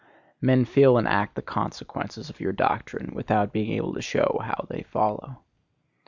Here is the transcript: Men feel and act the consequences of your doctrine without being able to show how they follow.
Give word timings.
Men 0.41 0.65
feel 0.65 0.97
and 0.97 1.07
act 1.07 1.35
the 1.35 1.43
consequences 1.43 2.31
of 2.31 2.39
your 2.39 2.53
doctrine 2.53 3.13
without 3.13 3.53
being 3.53 3.71
able 3.73 3.93
to 3.93 4.01
show 4.01 4.41
how 4.43 4.65
they 4.67 4.81
follow. 4.81 5.43